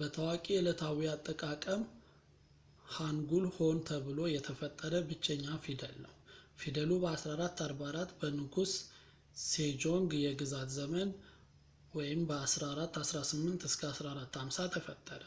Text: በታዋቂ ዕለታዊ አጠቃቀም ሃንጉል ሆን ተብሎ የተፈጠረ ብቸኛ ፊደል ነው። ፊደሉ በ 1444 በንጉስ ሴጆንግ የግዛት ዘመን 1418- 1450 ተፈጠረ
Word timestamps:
በታዋቂ 0.00 0.42
ዕለታዊ 0.60 0.98
አጠቃቀም 1.12 1.82
ሃንጉል 2.94 3.46
ሆን 3.54 3.76
ተብሎ 3.90 4.18
የተፈጠረ 4.34 4.92
ብቸኛ 5.10 5.46
ፊደል 5.66 5.94
ነው። 6.04 6.12
ፊደሉ 6.62 6.90
በ 7.06 7.08
1444 7.14 8.12
በንጉስ 8.22 8.74
ሴጆንግ 9.48 10.10
የግዛት 10.26 10.70
ዘመን 10.78 11.10
1418- 12.06 13.00
1450 13.74 14.72
ተፈጠረ 14.76 15.22